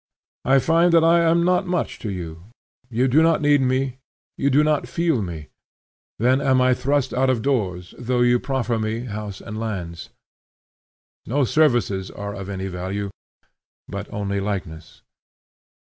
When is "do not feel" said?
4.49-5.21